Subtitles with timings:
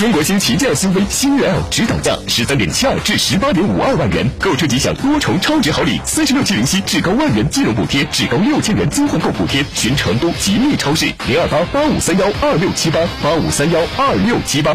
[0.00, 9.62] 中国新旗舰 SUV 星越 L 指导价十三点七二至十八点五二万元，购车即享多重超值好礼：三十六期零息，至高万元金融补贴，至高六千元金换购补贴。
[9.74, 14.74] 寻成都吉利超市零二八八五三幺二六七八八五三幺二六七八。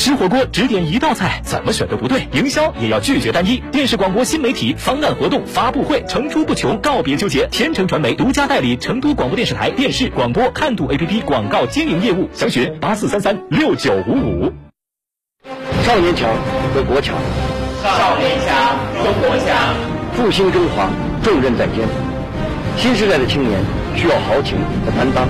[0.00, 2.26] 吃火锅只点一道菜，怎么选都不对。
[2.32, 3.58] 营销也要拒绝单一。
[3.70, 7.46] 电视广播新媒体方案活动发布会层出不穷，告别纠结。
[7.48, 14.50] 天成传媒独家代理成都广播电视台电视广播看度 APP 广告经营业务，详询八四三三六九五五。
[15.82, 16.30] 少年强
[16.74, 17.14] 则国强，
[17.82, 19.74] 少年强则国强。
[20.14, 20.88] 复兴中华
[21.22, 21.86] 重任在肩，
[22.78, 23.60] 新时代的青年
[23.94, 25.28] 需要豪情和担当，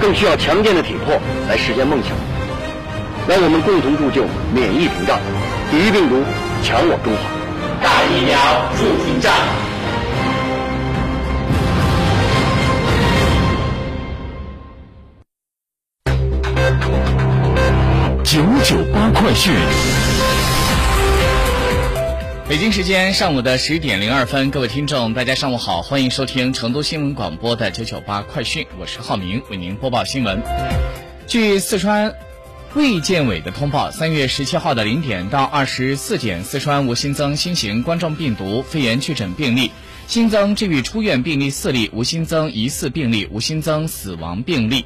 [0.00, 1.20] 更需要强健的体魄
[1.50, 2.35] 来实现梦想。
[3.28, 4.24] 让我们共同铸就
[4.54, 5.18] 免疫屏障，
[5.68, 6.22] 抵御病毒，
[6.62, 7.26] 强我中华。
[7.82, 8.38] 大疫苗，
[8.76, 9.34] 筑屏障。
[18.22, 19.52] 九九八快讯。
[22.48, 30.40] 北京时间上午的十点零二分，各位听众，大家上午好，欢迎收听成都新闻广播的九九八快讯，我是浩明，为您播报新闻。
[31.26, 32.25] 据四川。
[32.74, 39.70] 卫健委的通报：三月十七号的零点到二十四点，四川无新增新型冠状病毒肺炎确诊病例，
[40.06, 44.84] 新增治愈出院病例四例，无新增疑似病例，无新增死亡病例。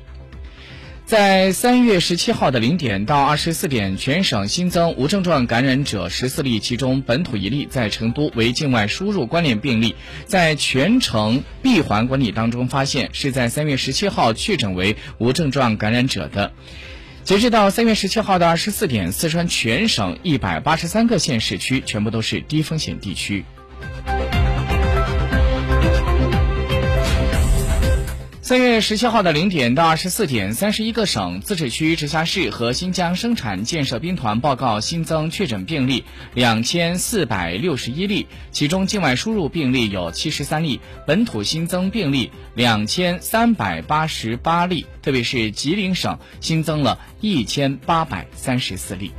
[1.04, 16.52] 在三月十七号的零点到二十四点，全省新增无症状感染者十四例，其中本土一例，在成都为境外输入关联病例，在全程闭环管理当中发现，是在三月十七号确诊为无症状感染者的。
[17.30, 23.44] 截止到三月十七号的二十四点，四川全省一百八十三个县市区全部都是低风险地区。
[28.50, 49.12] 三月十七号的零点到二十四点，三十一个省、自治区、直辖市和新疆生产建设兵团报告新增确诊病例两千四百六十一例，其中境外输入病例有七十三例，本土新增病例两千三百八十八例，特别是吉林省新增了一千八百三十四例。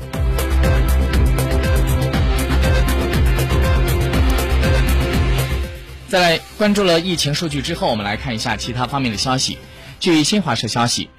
[6.12, 9.58] 再来关注了疫情数据之后，我们来看一下其他方面的消息。
[10.02, 11.10] 据新华社消息，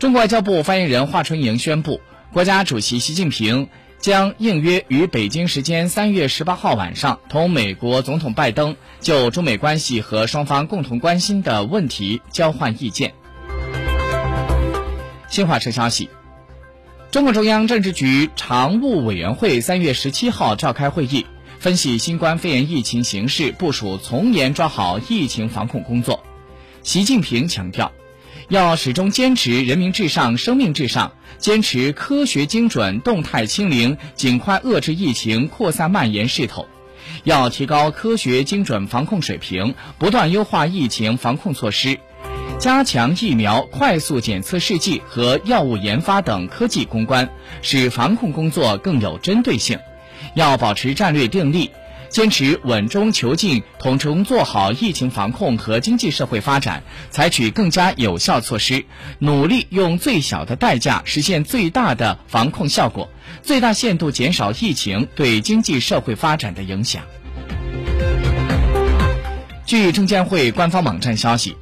[0.00, 2.00] 中国外交部发言人华春莹宣布，
[2.32, 3.68] 国家主席习近平
[4.00, 13.14] 将应约于北京时间三月十八号晚上同美国总统拜登就中美关系和双方共同关心的问题交换意见。
[15.28, 16.10] 新华社消息，
[17.12, 21.26] 中共中央政治局常务委员会三月十七号召开会议。
[21.62, 26.24] 分析新冠肺炎疫情形势，部署从严抓好疫情防控工作。
[26.82, 27.92] 习近平强调，
[28.48, 36.66] 要始终坚持人民至上、生命至上，坚持科学精准、动态清零，尽快遏制疫情扩散蔓延势头。
[37.22, 41.96] 要提高科学精准防控水平，不断优化疫情防控措施，
[42.58, 47.30] 加强疫苗快速检测试剂和药物研发等科技攻关，
[47.62, 49.78] 使防控工作更有针对性。
[50.34, 51.70] 要保持战略定力，
[52.08, 58.84] 坚持稳中求进，统筹做好疫情防控和经济社会发展，采取更加有效措施，
[59.18, 63.08] 努力用最小的代价实现最大的防控效果，
[63.42, 67.02] 最大限度减少疫情对经济社会发展的影响。
[69.64, 71.56] 据证监会官方网站消息。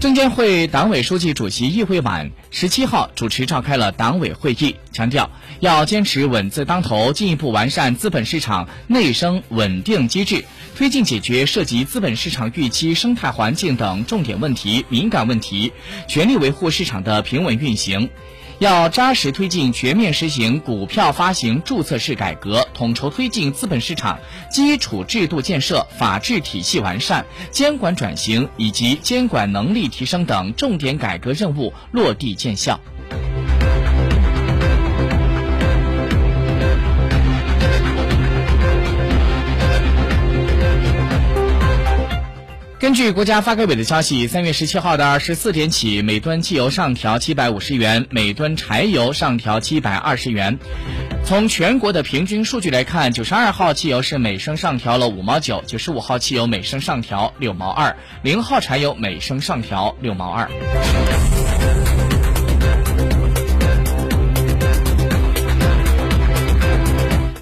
[0.00, 5.30] 证监会党委书记主席易会满十七号主持召开了党委会议，强调
[5.60, 15.70] 要坚持稳字当头，进一步完善资本市场内生稳定机制，推进解决涉及资本市场预期、生态环境等重点问题、敏感问题，
[16.08, 18.08] 全力维护市场的平稳运行。
[18.60, 24.18] 要扎实推进全面实行股票发行注册制改革，统筹推进资本市场
[24.50, 32.78] 基础制度建设、法治体系完善、监管转型以及监管能力提升等重点改革任务落地见效。
[42.90, 50.58] 根据国家发改委的消息，三月十七号的二十四点起，每吨汽油上调七百五十元，每吨柴油上调七百二十元。
[51.24, 60.50] 从全国的平均数据来看，九十二号汽油是每升上调了五毛九，九十五号汽油每升上调六毛二，零号柴油每升上调六毛二。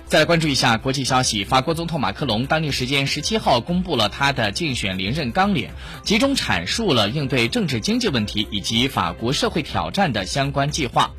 [0.09, 5.69] 再来关注一下国际消息，法国总统马克龙当地时间十七号公布了他的竞选连任纲领，
[6.03, 11.11] 集中阐述了应对政治经济问题以及法国社会挑战的相关计划。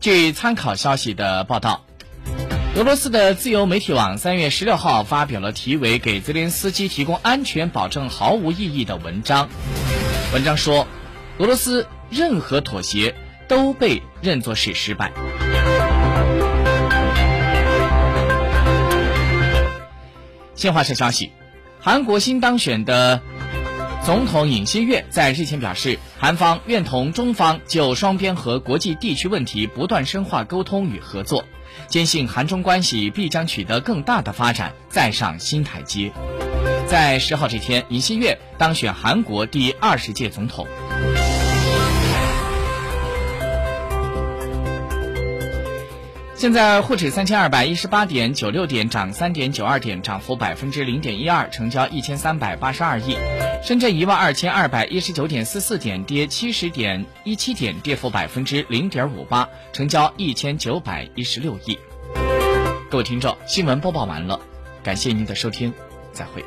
[0.00, 1.84] 据参考消息的报道，
[2.74, 9.48] 俄罗斯的自由媒体网三月十六号发表了题为《给泽连斯基提供安全保证毫无意义》的文章。
[10.32, 10.88] 文章说，
[11.38, 13.14] 俄罗斯任何妥协。
[13.50, 15.10] 都被认作是失败。
[20.54, 21.32] 新华社消息，
[21.80, 23.20] 韩国新当选的
[24.04, 31.44] 总统尹锡悦在日前表示，韩方愿同中方就双边和国际地区问题不断深化沟通与合作，
[31.88, 36.12] 坚信韩中关系必将取得更大的发展，再上新台阶。
[36.86, 40.68] 在十号这天，尹锡悦当选韩国第二十届总统。
[46.40, 53.14] 现在沪指三千二百一十八点九六点涨三点九二点，涨幅百分之零点一二，成交一千三百八十二亿。
[53.62, 61.78] 深圳一万二千二百一十九点四四点跌七十点一七点，跌幅百分之零点五八，成交一千九百一十六亿。
[62.90, 64.40] 各位听众，新闻播报完了，
[64.82, 65.70] 感谢您的收听，
[66.10, 66.42] 再会。